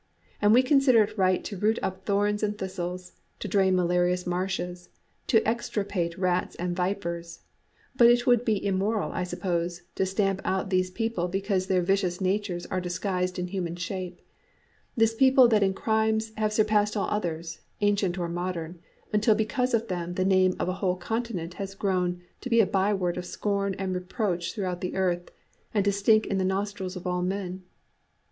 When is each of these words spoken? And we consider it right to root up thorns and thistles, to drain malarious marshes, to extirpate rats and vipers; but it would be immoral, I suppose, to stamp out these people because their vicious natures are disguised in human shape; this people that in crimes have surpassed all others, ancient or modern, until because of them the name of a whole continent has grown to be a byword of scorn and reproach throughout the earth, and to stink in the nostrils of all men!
And 0.41 0.51
we 0.51 0.63
consider 0.63 1.03
it 1.03 1.15
right 1.15 1.43
to 1.43 1.59
root 1.59 1.77
up 1.83 2.07
thorns 2.07 2.41
and 2.41 2.57
thistles, 2.57 3.11
to 3.39 3.47
drain 3.47 3.75
malarious 3.75 4.25
marshes, 4.25 4.89
to 5.27 5.47
extirpate 5.47 6.17
rats 6.17 6.55
and 6.55 6.75
vipers; 6.75 7.41
but 7.95 8.07
it 8.07 8.25
would 8.25 8.43
be 8.43 8.65
immoral, 8.65 9.11
I 9.11 9.23
suppose, 9.23 9.83
to 9.93 10.07
stamp 10.07 10.41
out 10.43 10.71
these 10.71 10.89
people 10.89 11.27
because 11.27 11.67
their 11.67 11.83
vicious 11.83 12.19
natures 12.19 12.65
are 12.65 12.81
disguised 12.81 13.37
in 13.37 13.49
human 13.49 13.75
shape; 13.75 14.21
this 14.97 15.13
people 15.13 15.47
that 15.49 15.61
in 15.61 15.75
crimes 15.75 16.31
have 16.35 16.51
surpassed 16.51 16.97
all 16.97 17.07
others, 17.11 17.59
ancient 17.81 18.17
or 18.17 18.27
modern, 18.27 18.79
until 19.13 19.35
because 19.35 19.75
of 19.75 19.87
them 19.87 20.15
the 20.15 20.25
name 20.25 20.55
of 20.59 20.67
a 20.67 20.73
whole 20.81 20.95
continent 20.97 21.53
has 21.53 21.75
grown 21.75 22.23
to 22.41 22.49
be 22.49 22.59
a 22.59 22.65
byword 22.65 23.17
of 23.17 23.25
scorn 23.27 23.75
and 23.77 23.93
reproach 23.93 24.55
throughout 24.55 24.81
the 24.81 24.95
earth, 24.95 25.29
and 25.75 25.85
to 25.85 25.91
stink 25.91 26.25
in 26.25 26.39
the 26.39 26.43
nostrils 26.43 26.95
of 26.95 27.05
all 27.05 27.21
men! 27.21 27.61